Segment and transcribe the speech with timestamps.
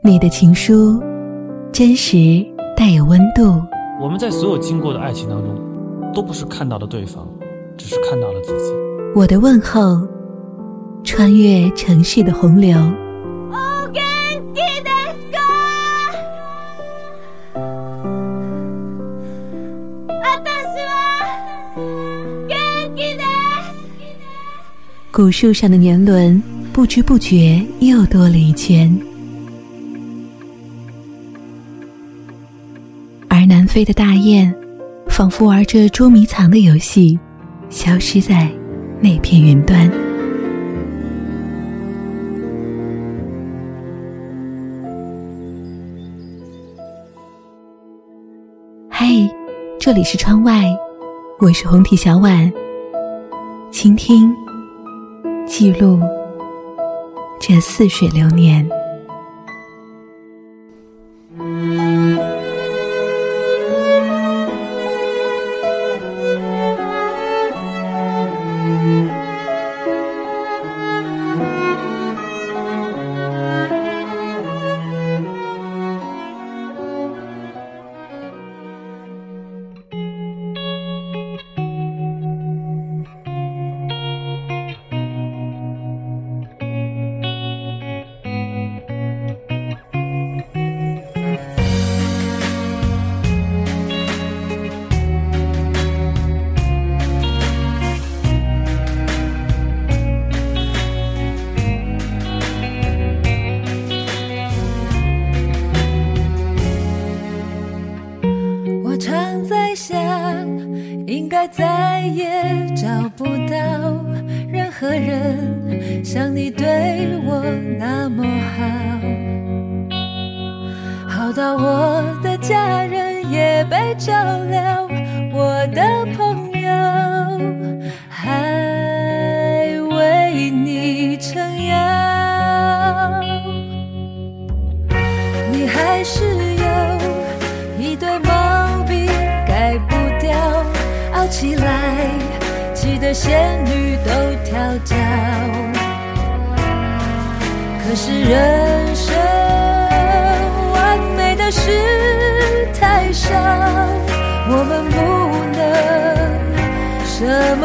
[0.00, 1.02] 你的情书，
[1.72, 2.16] 真实
[2.76, 3.60] 带有温度。
[4.00, 5.52] 我们在所有经过的爱情当中，
[6.14, 7.28] 都不是看到了对方，
[7.76, 8.72] 只是看到了自己。
[9.16, 10.06] 我的问候，
[11.02, 12.76] 穿越城市的洪流。
[25.10, 26.40] 古树上的年轮，
[26.72, 29.07] 不知不觉又多了一圈。
[33.68, 34.52] 飞的大雁，
[35.08, 37.18] 仿佛玩着捉迷藏的游戏，
[37.68, 38.50] 消失在
[39.00, 39.88] 那片云端。
[48.90, 49.28] 嘿，
[49.78, 50.64] 这里是窗外，
[51.38, 52.50] 我是红体小婉，
[53.70, 54.34] 倾听、
[55.46, 56.00] 记录
[57.38, 58.66] 这似水流年。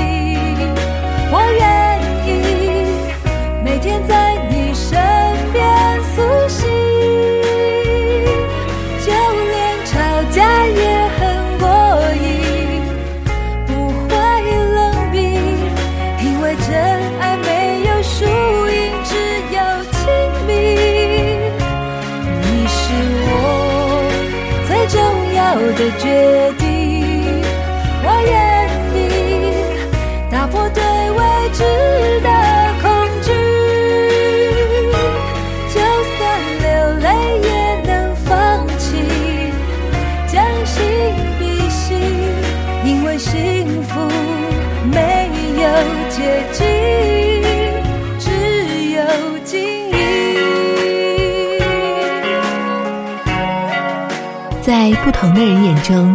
[55.03, 56.15] 不同的人眼中，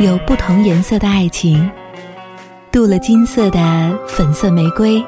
[0.00, 1.68] 有不同颜色的爱情：
[2.70, 5.02] 镀了金色的粉色玫瑰，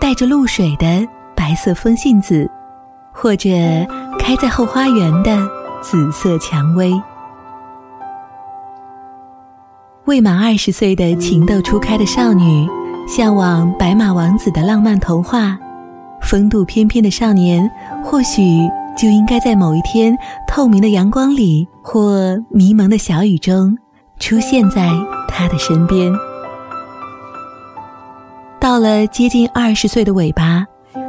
[0.00, 1.04] 带着露水的
[1.34, 2.48] 白色风信子，
[3.12, 3.48] 或者
[4.20, 5.36] 开在后花园的
[5.82, 6.92] 紫色蔷薇。
[10.04, 12.68] 未满二十岁的情窦初开的少女，
[13.08, 15.58] 向往白马王子的浪漫童话；
[16.22, 17.68] 风度翩翩的少年，
[18.04, 18.40] 或许。
[18.96, 23.76] 就应该在某一天透明的阳光里，或迷蒙的小雨中，
[24.18, 24.88] 出现在
[25.28, 26.10] 他的身边。
[28.58, 30.64] 到了接近二十岁的尾巴，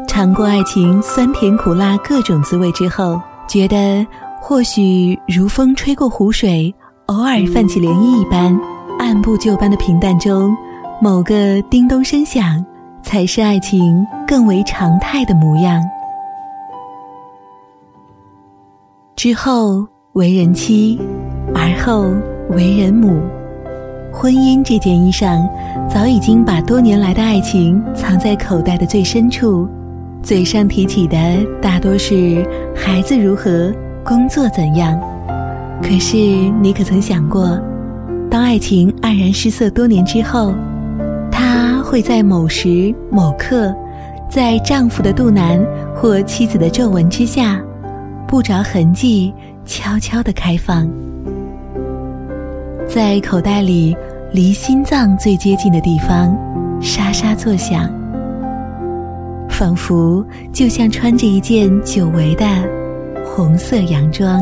[0.05, 4.05] 尝过爱情酸甜苦辣各种滋味之后，觉得
[4.41, 6.73] 或许如风吹过湖水，
[7.05, 8.59] 偶尔泛起涟漪一般，
[8.99, 10.55] 按部就班的平淡中，
[11.01, 12.63] 某个叮咚声响，
[13.01, 15.81] 才是爱情更为常态的模样。
[19.17, 19.83] 之后
[20.13, 20.99] 为人妻，
[21.51, 22.05] 而后
[22.51, 23.19] 为人母，
[24.13, 25.43] 婚姻这件衣裳，
[25.89, 29.67] 早已经把多年来的爱情藏在口袋的最深处，
[30.21, 31.17] 嘴上提起的
[31.59, 33.73] 大多是孩子如何，
[34.03, 34.95] 工作怎样。
[35.81, 36.15] 可是
[36.61, 37.59] 你可曾想过，
[38.29, 40.53] 当爱情黯然失色多年之后，
[41.31, 43.75] 他会在某时某刻，
[44.29, 45.59] 在丈夫的肚腩
[45.95, 47.59] 或妻子的皱纹之下。
[48.27, 49.33] 不着痕迹，
[49.65, 50.87] 悄悄的开放，
[52.85, 53.95] 在口袋里，
[54.33, 56.37] 离心脏最接近的地方，
[56.81, 57.89] 沙沙作响，
[59.49, 62.45] 仿佛就像穿着一件久违的
[63.25, 64.41] 红色洋装。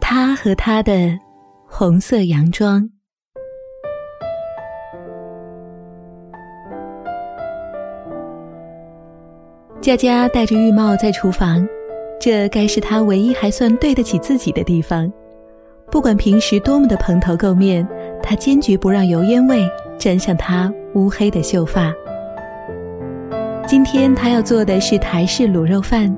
[0.00, 1.16] 他和他的
[1.66, 2.88] 红色洋装。
[9.80, 11.66] 佳佳戴着浴帽在厨房，
[12.18, 15.10] 这该是他唯一还算对得起自己的地方。
[15.90, 17.86] 不管平时多么的蓬头垢面。
[18.26, 19.68] 他坚决不让油烟味
[19.98, 21.92] 沾上他乌黑的秀发。
[23.66, 26.14] 今天他要做的是台式卤肉饭，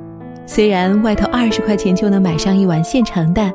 [0.47, 3.53] 虽然外头二十块钱就能买上一碗现成的，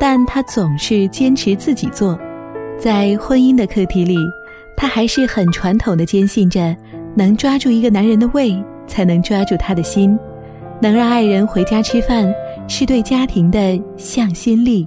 [0.00, 2.18] 但他总是坚持自己做。
[2.78, 4.16] 在婚姻的课题里，
[4.76, 6.74] 他还是很传统的，坚信着
[7.16, 10.18] 能抓住一个男人的胃，才能抓住他的心。
[10.82, 12.32] 能让爱人回家吃饭，
[12.68, 14.86] 是对家庭的向心力。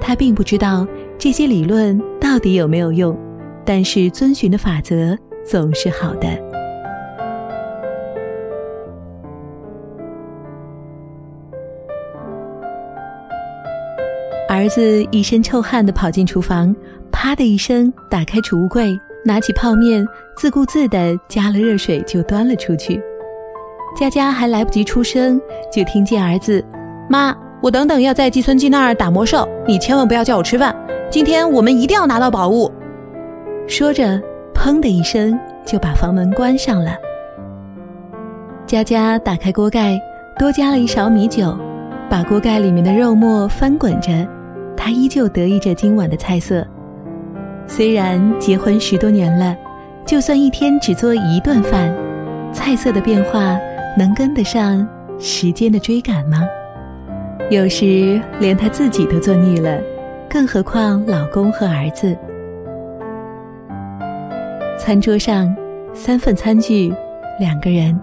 [0.00, 0.84] 他并不知道。
[1.22, 3.16] 这些理论到底有没有用？
[3.64, 5.16] 但是遵循的法则
[5.46, 6.26] 总是好的。
[14.48, 16.74] 儿子一身臭汗的跑进厨房，
[17.12, 18.90] 啪的一声打开储物柜，
[19.24, 20.04] 拿起泡面，
[20.36, 23.00] 自顾自的加了热水就端了出去。
[23.96, 25.40] 佳佳还来不及出声，
[25.72, 26.60] 就听见儿子
[27.08, 27.32] ：“妈，
[27.62, 30.76] 我等等要在计算机那儿打魔兽，你千万不要叫我吃饭。”
[31.12, 32.72] 今天我们一定要拿到宝物。
[33.68, 34.18] 说着，
[34.54, 36.96] 砰的一声就把房门关上了。
[38.66, 40.00] 佳佳打开锅盖，
[40.38, 41.54] 多加了一勺米酒，
[42.08, 44.08] 把锅盖里面的肉末翻滚着。
[44.74, 46.66] 她依旧得意着今晚的菜色。
[47.66, 49.54] 虽然结婚十多年了，
[50.06, 51.94] 就算一天只做一顿饭，
[52.54, 53.58] 菜色的变化
[53.98, 54.88] 能跟得上
[55.18, 56.48] 时间的追赶吗？
[57.50, 59.78] 有时连他自己都做腻了。
[60.32, 62.16] 更何况老公和儿子，
[64.78, 65.54] 餐桌上
[65.92, 66.90] 三份餐具，
[67.38, 67.94] 两个人，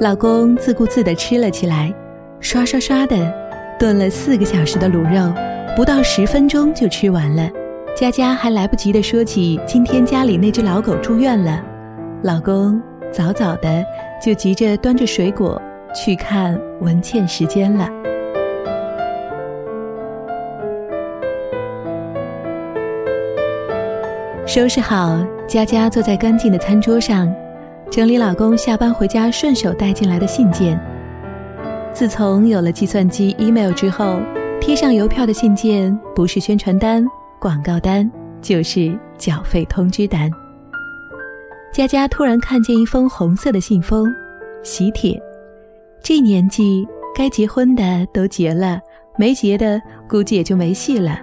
[0.00, 1.92] 老公自顾自的吃了起来，
[2.38, 3.34] 刷刷刷的
[3.76, 5.34] 炖了四个小时的卤肉，
[5.74, 7.50] 不到十分钟就吃完了。
[7.92, 11.60] 佳佳还来不及的说起今天家里那只老狗住院了，
[12.22, 12.80] 老公
[13.10, 13.84] 早早的
[14.24, 15.60] 就急着端着水果
[15.92, 17.88] 去看文倩时间了。
[24.54, 25.18] 收拾好，
[25.48, 27.26] 佳佳坐在干净的餐桌上，
[27.90, 30.78] 整理老公下班回家顺手带进来的信件。
[31.94, 34.20] 自从有了计算机、email 之后，
[34.60, 37.02] 贴上邮票的信件不是宣传单、
[37.38, 38.06] 广告单，
[38.42, 40.30] 就是缴费通知单。
[41.72, 44.06] 佳佳突然看见一封红色的信封，
[44.62, 45.18] 喜帖。
[46.02, 48.78] 这年纪该结婚的都结了，
[49.16, 51.20] 没结的估计也就没戏了。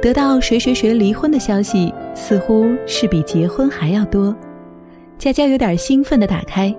[0.00, 4.34] 得到谁谁谁离婚的消息，似乎是比结婚还要多。
[5.18, 6.72] 佳佳有点兴奋地打开，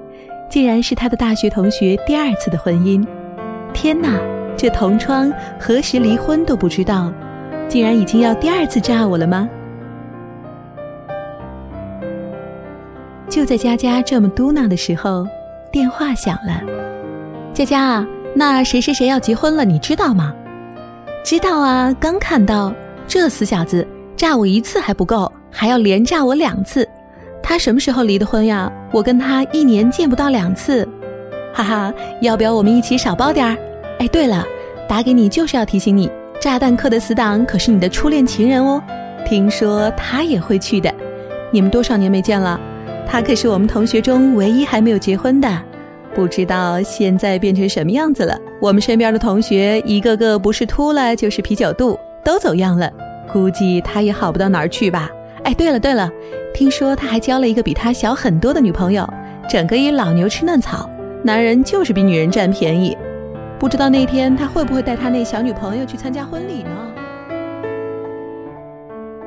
[0.49, 3.05] 竟然是她的大学同学第二次的婚姻。
[3.73, 4.17] 天哪，
[4.55, 7.11] 这同窗何时离婚都不知道，
[7.67, 9.49] 竟然已经要第二次炸我了吗？
[13.29, 15.27] 就在佳佳这么嘟囔的时候，
[15.73, 16.61] 电话响了。
[17.53, 20.33] 佳佳啊，那谁谁谁要结婚了，你知道吗？
[21.21, 22.73] 知道啊，刚看到。
[23.09, 23.85] 这死小子，
[24.15, 26.87] 炸我一次还不够，还要连炸我两次。
[27.41, 28.71] 他什么时候离的婚呀？
[28.91, 30.87] 我跟他一年见不到两次，
[31.51, 31.91] 哈哈。
[32.21, 33.57] 要不要我们一起少包点儿？
[33.97, 34.45] 哎，对了，
[34.87, 36.07] 打给你就是要提醒你，
[36.39, 38.79] 炸弹客的死党可是你的初恋情人哦。
[39.25, 40.93] 听说他也会去的，
[41.49, 42.59] 你们多少年没见了？
[43.07, 45.61] 他可是我们同学中唯一还没有结婚的，
[46.13, 48.37] 不知道现在变成什么样子了。
[48.61, 51.97] 我们身边的同学一个个不是秃了就是啤酒肚。
[52.23, 52.91] 都走样了，
[53.31, 55.09] 估计他也好不到哪儿去吧。
[55.43, 56.09] 哎，对了对了，
[56.53, 59.07] 听说他还交了一个比他小很多的女朋友，
[59.49, 60.89] 整个一老牛吃嫩草。
[61.23, 62.97] 男人就是比女人占便宜，
[63.59, 66.69] 不知道那天他会不会带他那小女朋友去参加婚礼呢？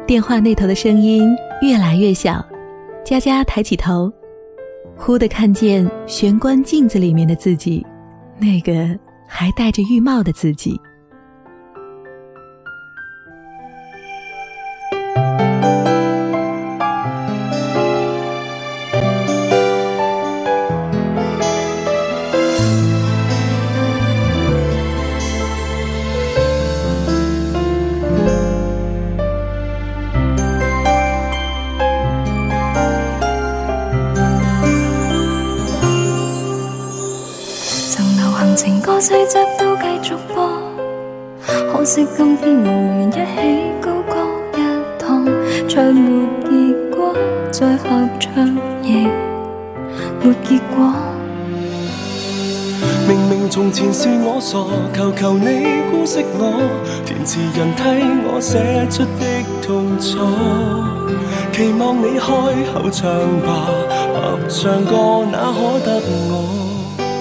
[0.07, 1.25] 电话那头的声音
[1.61, 2.43] 越来越小，
[3.05, 4.11] 佳佳抬起头，
[4.97, 7.85] 忽地看见玄关镜子里面的自己，
[8.39, 8.89] 那个
[9.29, 10.81] 还戴着浴帽的自己。
[53.07, 54.59] 明明从前是我傻，
[54.95, 56.63] 求求你姑息我。
[57.05, 59.25] 填词人替我写出的
[59.61, 60.19] 痛楚，
[61.53, 63.13] 期望你开口唱
[63.43, 63.69] 吧，
[64.15, 66.49] 合唱歌哪可得我？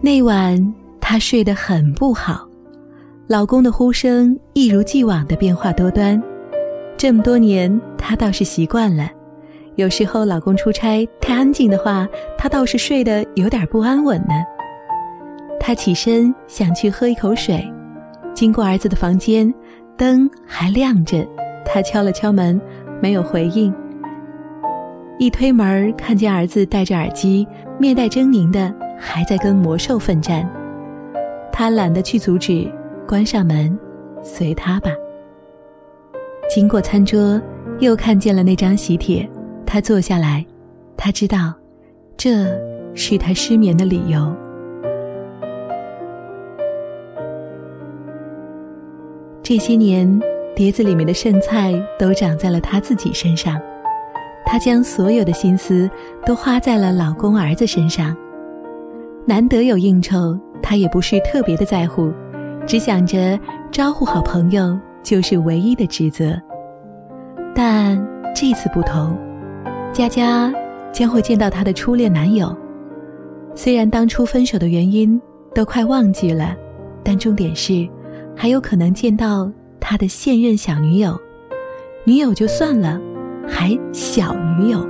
[0.00, 2.47] 那晚，他睡得很不好。
[3.28, 6.20] 老公的呼声一如既往的变化多端，
[6.96, 9.06] 这么多年他倒是习惯了。
[9.76, 12.08] 有时候老公出差太安静的话，
[12.38, 14.32] 他倒是睡得有点不安稳呢。
[15.60, 17.62] 他起身想去喝一口水，
[18.32, 19.52] 经过儿子的房间，
[19.98, 21.26] 灯还亮着。
[21.66, 22.58] 他敲了敲门，
[22.98, 23.72] 没有回应。
[25.18, 27.46] 一推门，看见儿子戴着耳机，
[27.78, 30.48] 面带狰狞的还在跟魔兽奋战。
[31.52, 32.66] 他懒得去阻止。
[33.08, 33.76] 关上门，
[34.22, 34.90] 随他吧。
[36.54, 37.40] 经过餐桌，
[37.80, 39.26] 又看见了那张喜帖。
[39.64, 40.44] 他坐下来，
[40.94, 41.54] 他知道，
[42.18, 42.30] 这
[42.94, 44.30] 是他失眠的理由。
[49.42, 50.20] 这些年，
[50.54, 53.58] 碟子里面的剩菜都长在了他自己身上。
[54.44, 55.88] 他将所有的心思
[56.26, 58.14] 都花在了老公儿子身上。
[59.26, 62.12] 难得有应酬，他也不是特别的在乎。
[62.68, 63.40] 只想着
[63.72, 66.38] 招呼好朋友就是唯一的职责，
[67.54, 67.96] 但
[68.36, 69.16] 这次不同，
[69.90, 70.52] 佳佳
[70.92, 72.54] 将会见到她的初恋男友。
[73.54, 75.18] 虽然当初分手的原因
[75.54, 76.54] 都快忘记了，
[77.02, 77.88] 但重点是
[78.36, 81.18] 还有可能见到她的现任小女友。
[82.04, 83.00] 女友就算了，
[83.48, 84.86] 还小女友。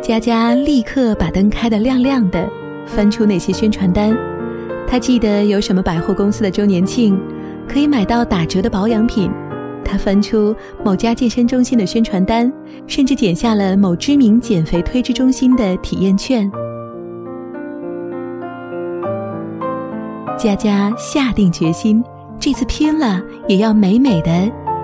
[0.00, 2.50] 佳佳立刻把灯开得亮亮的，
[2.84, 4.12] 翻出那些宣传单。
[4.92, 7.18] 她记得有什么百货公司的周年庆，
[7.66, 9.32] 可以买到打折的保养品。
[9.82, 12.52] 她翻出某家健身中心的宣传单，
[12.86, 16.46] 甚至剪下了某知名减肥推脂中心的体验券。
[20.36, 22.04] 佳佳下定决心，
[22.38, 23.18] 这次拼了，
[23.48, 24.30] 也要美美的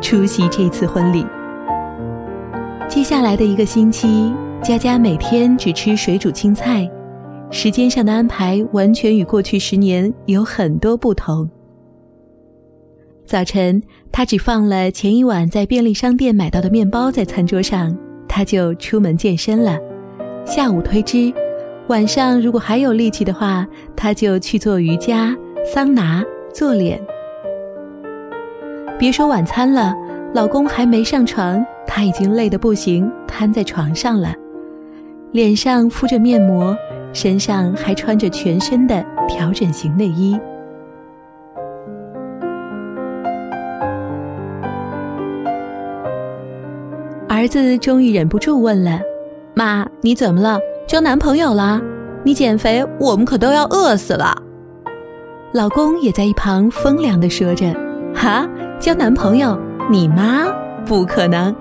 [0.01, 1.23] 出席这次婚礼。
[2.89, 4.33] 接下来的一个星期，
[4.65, 6.91] 佳佳每天只吃水煮青菜。
[7.51, 11.49] 时间上的安排完全与过去十年有很多不同。
[13.25, 17.97] 早晨，他只放了前一晚在便利商店买到的面包在餐桌上，
[18.29, 19.79] 他就出门健身了。
[20.45, 21.33] 下午推脂，
[21.89, 27.01] 晚上如果还有力气的话，他就去做瑜伽、桑拿、做脸。
[28.99, 29.95] 别说晚餐了，
[30.35, 34.35] 老公还没上床，他已经累得不行，瘫在床上了，
[35.33, 36.77] 脸上敷着面膜。
[37.15, 40.39] 身上还穿着全身的调整型内衣。
[47.29, 49.01] 儿子终于忍不住问了
[49.55, 50.59] ：“妈，你怎么了？
[50.89, 51.81] 交男朋友了？
[52.25, 54.37] 你减肥，我们可都要饿死了。”
[55.53, 57.67] 老公也在一旁风凉的说着
[58.15, 58.47] ：“哈，
[58.79, 59.59] 交男朋友？
[59.91, 60.47] 你妈
[60.85, 61.55] 不可能，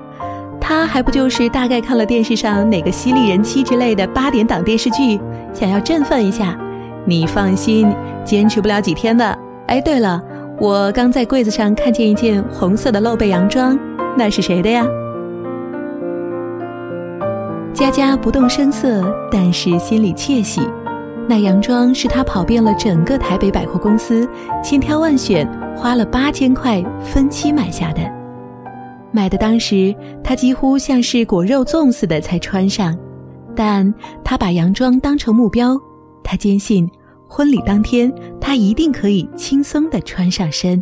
[0.60, 5.20] 他还不就是大概看了电视上哪个犀利人妻之类的八点档电视剧。”
[5.58, 6.56] 想要振奋一下，
[7.04, 7.92] 你放心，
[8.24, 9.36] 坚持不了几天的。
[9.66, 10.22] 哎，对了，
[10.60, 13.76] 我刚在柜子上看见一件红色的露背洋装，
[14.16, 14.86] 那是谁的呀？
[17.74, 20.62] 佳佳不动声色，但是心里窃喜。
[21.28, 24.30] 那洋装是她跑遍了整个台北百货公司，
[24.64, 28.02] 千挑万选，花了八千块分期买下的。
[29.12, 29.92] 买的当时，
[30.24, 32.96] 她几乎像是裹肉粽似的才穿上。
[33.58, 33.92] 但
[34.24, 35.76] 他把洋装当成目标，
[36.24, 36.88] 他坚信，
[37.28, 40.82] 婚礼当天他一定可以轻松的穿上身。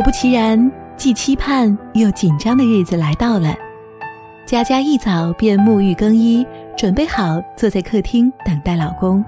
[0.00, 3.54] 果不其然，既期盼又紧张的日子来到了。
[4.46, 6.42] 佳佳一早便沐浴更衣，
[6.74, 9.22] 准备好坐在客厅等待老公。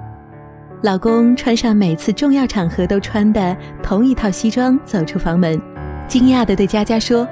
[0.83, 5.61] 老公穿上每次重要场合都穿的同一套西装，走出房门，
[6.09, 7.29] 惊讶的对佳佳说：“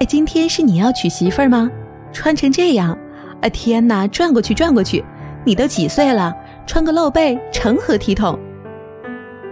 [0.00, 1.66] 哎，今天是你要娶媳妇吗？
[2.12, 2.90] 穿成这样，
[3.40, 4.06] 啊天哪！
[4.08, 5.02] 转过去，转过去，
[5.42, 6.36] 你都几岁了？
[6.66, 8.38] 穿个露背成何体统？”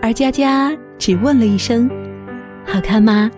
[0.04, 1.88] 而佳佳只问了一声。
[2.64, 3.30] 好看吗？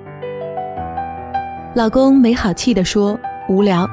[1.74, 3.88] 老公没好气的说：“无聊。”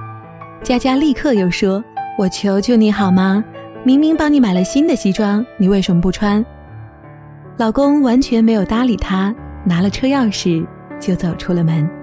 [0.64, 1.84] 佳佳立刻又说
[2.18, 3.44] ：“我求求你好吗？
[3.84, 6.44] 明明帮你买了新的西装，你为什么不穿？”
[7.58, 9.34] 老公完全没有搭理他，
[9.66, 10.66] 拿了车钥匙
[11.00, 12.01] 就走出了门。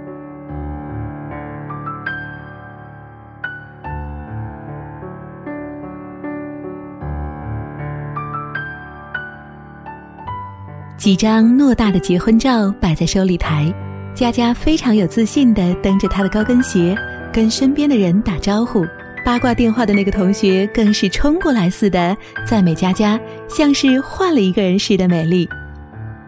[11.08, 13.72] 几张诺大的结婚照摆在收礼台，
[14.14, 16.94] 佳佳非常有自信地蹬着她的高跟鞋，
[17.32, 18.84] 跟身边的人打招呼。
[19.24, 22.14] 八卦电话的那个同学更是冲过来似的
[22.46, 23.18] 赞美佳佳，
[23.48, 25.48] 像是换了一个人似的美丽。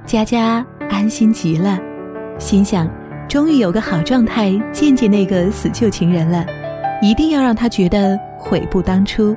[0.07, 1.79] 佳佳安心极了，
[2.39, 2.91] 心想：
[3.29, 6.47] 终于有个好状态见见那个死旧情人了，
[7.03, 9.37] 一定要让他觉得悔不当初。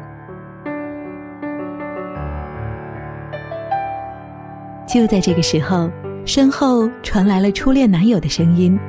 [4.94, 5.90] 就在这个时候，
[6.24, 8.80] 身后传来了初恋男友的声音：“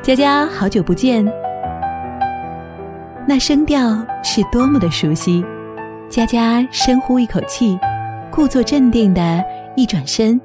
[0.00, 1.22] 佳佳，好久不见。”
[3.28, 5.44] 那声调是多么的熟悉。
[6.08, 7.78] 佳佳深呼一口气，
[8.30, 9.44] 故作镇定的
[9.76, 10.40] 一转身，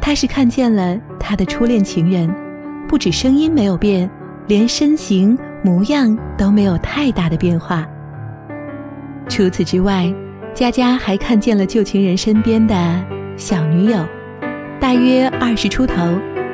[0.00, 2.32] 她是看见了她的初恋情人。
[2.88, 4.08] 不止声音没有变，
[4.46, 7.84] 连身形模样都没有太大的变化。
[9.28, 10.04] 除此之外，
[10.54, 12.76] 佳佳还看见了旧情人身边的。
[13.36, 13.98] 小女友，
[14.80, 15.94] 大约二十出头，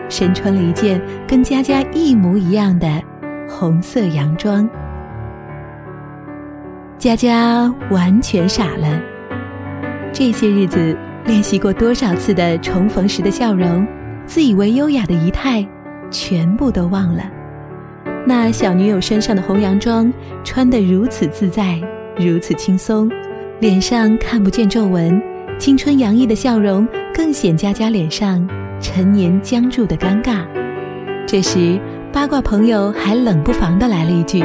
[0.09, 2.89] 身穿了一件跟佳佳一模一样的
[3.49, 4.69] 红色洋装。
[6.99, 9.01] 佳佳完全傻了。
[10.13, 13.87] 这些日子练习过多少次的重逢时的笑容，
[14.27, 15.65] 自以为优雅的仪态，
[16.11, 17.25] 全部都忘了。
[18.27, 20.13] 那小女友身上的红洋装
[20.45, 21.81] 穿得如此自在，
[22.17, 23.09] 如此轻松，
[23.61, 25.32] 脸上看不见皱纹。
[25.63, 28.45] 青春洋溢的笑容更显佳佳脸上
[28.81, 30.45] 陈年僵住的尴尬。
[31.25, 31.79] 这时，
[32.13, 34.43] 八卦朋友还冷不防的来了一句：“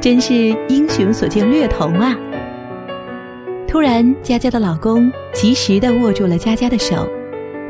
[0.00, 0.32] 真是
[0.68, 2.16] 英雄所见略同啊！”
[3.66, 7.08] 突然，佳佳的老公及时的握住了佳佳的手，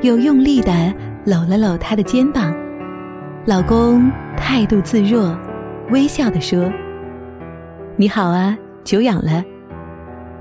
[0.03, 0.71] 又用力的
[1.25, 2.55] 搂了搂她的肩膀。
[3.47, 5.35] 老公态度自若，
[5.89, 6.71] 微笑的说
[7.97, 9.43] ：“你好啊，久仰了，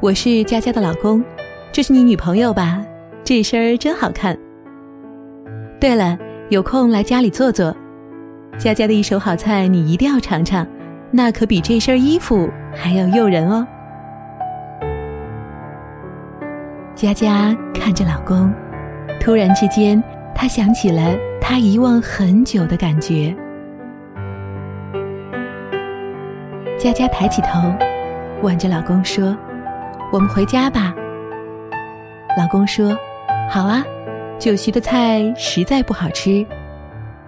[0.02, 1.24] 我是佳佳的老公。”
[1.74, 2.84] 这是你女朋友吧？
[3.24, 4.38] 这身儿真好看。
[5.80, 6.18] 对了，
[6.50, 7.74] 有空来家里坐坐，
[8.58, 10.68] 佳佳的一手好菜你一定要尝尝，
[11.12, 13.66] 那可比这身衣服还要诱人哦。
[16.94, 18.54] 佳佳看着老公，
[19.22, 20.02] 突然之间，
[20.36, 23.34] 她想起了她遗忘很久的感觉。
[26.78, 27.74] 佳佳抬起头，
[28.42, 29.36] 挽着老公说
[30.12, 30.94] ：“我们回家吧。”
[32.38, 32.98] 老公说
[33.50, 33.84] ：“好啊，
[34.40, 36.46] 酒席的菜实在不好吃，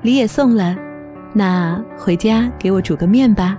[0.02, 0.76] 礼也送了，
[1.34, 3.58] 那回家给我煮个面吧。”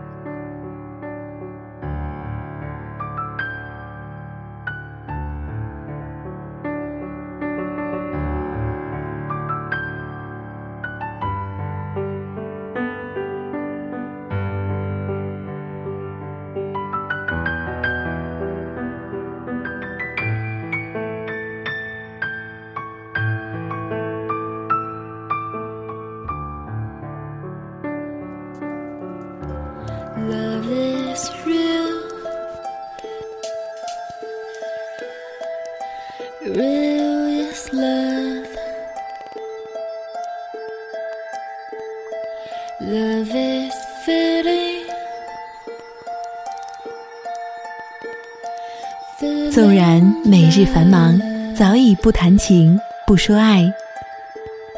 [50.56, 51.20] 日繁忙，
[51.52, 53.64] 早已不谈情，不说爱，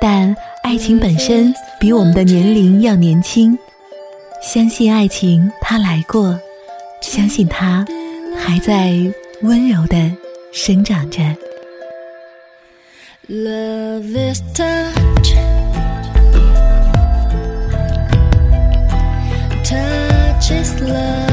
[0.00, 3.56] 但爱情本身比我们的年龄要年轻。
[4.40, 6.38] 相信爱情，它来过，
[7.02, 7.84] 相信它
[8.38, 8.94] 还在
[9.42, 10.10] 温柔的
[10.50, 11.20] 生长着。
[13.28, 15.34] Love is touch,
[19.62, 21.25] touch is love.